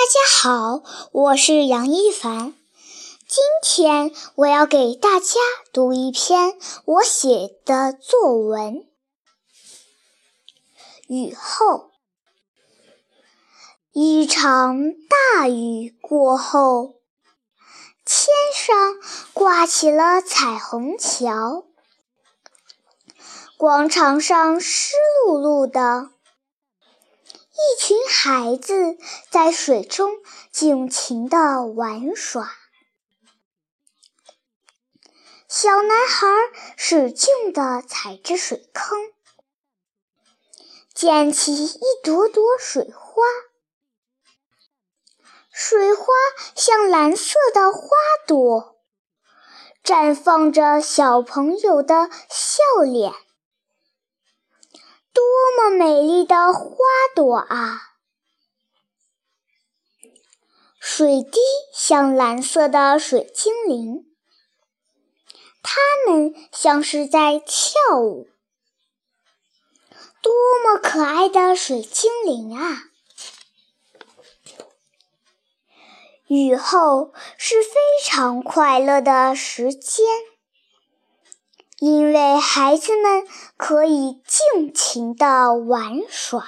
[0.00, 2.54] 大家好，我是杨一凡。
[3.28, 5.34] 今天我要给大家
[5.74, 8.76] 读一篇我写的作文
[11.06, 11.66] 《雨后》。
[13.92, 14.94] 一场
[15.34, 16.94] 大雨过后，
[18.06, 18.94] 天上
[19.34, 21.66] 挂起了彩虹桥，
[23.58, 24.94] 广场上湿
[25.26, 26.08] 漉漉的。
[27.60, 28.96] 一群孩子
[29.28, 30.10] 在水中
[30.50, 32.50] 尽情地玩耍。
[35.46, 36.26] 小男孩
[36.76, 38.98] 使劲地踩着水坑，
[40.94, 43.22] 溅起一朵朵水花。
[45.52, 46.06] 水花
[46.54, 47.88] 像蓝色的花
[48.26, 48.80] 朵，
[49.84, 53.12] 绽放着小朋友的笑脸。
[55.12, 55.22] 多
[55.56, 56.66] 么美丽的花
[57.14, 57.96] 朵啊！
[60.78, 61.38] 水滴
[61.74, 64.06] 像蓝色的水精灵，
[65.62, 68.28] 它们像是在跳舞。
[70.22, 72.84] 多么可爱的水精灵啊！
[76.26, 77.70] 雨后是非
[78.04, 80.06] 常快乐的时间。
[81.80, 83.24] 因为孩子们
[83.56, 86.44] 可以尽情的玩耍。